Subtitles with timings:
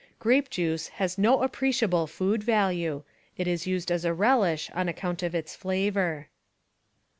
[0.17, 3.03] Grape juice has no appreciable food value.
[3.37, 6.27] It is used as a relish on account of its flavor.